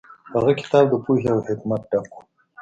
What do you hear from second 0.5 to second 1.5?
کتاب د پوهې او